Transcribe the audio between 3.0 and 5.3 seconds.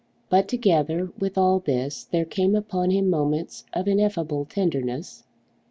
moments of ineffable tenderness.